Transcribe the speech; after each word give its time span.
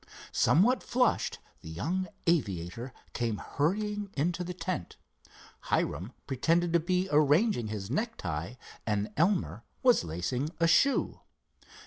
Somewhat 0.31 0.81
flushed, 0.81 1.37
the 1.61 1.69
young 1.69 2.07
aviator 2.25 2.91
came 3.13 3.37
hurrying 3.37 4.09
into 4.17 4.43
the 4.43 4.51
tent. 4.51 4.97
Hiram 5.69 6.13
pretended 6.25 6.73
to 6.73 6.79
be 6.79 7.07
arranging 7.11 7.67
his 7.67 7.91
necktie 7.91 8.55
and 8.83 9.13
Elmer 9.15 9.63
was 9.83 10.03
lacing 10.03 10.49
a 10.59 10.65
shoe. 10.65 11.19